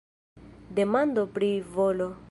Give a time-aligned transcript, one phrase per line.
[0.79, 2.13] Demando pri volo.